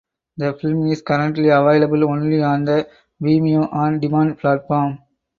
The 0.35 0.53
film 0.55 0.87
is 0.87 1.03
currently 1.03 1.49
available 1.49 2.05
only 2.09 2.41
on 2.41 2.65
the 2.65 2.89
Vimeo 3.21 3.71
on 3.71 3.99
Demand 3.99 4.39
platform. 4.39 4.97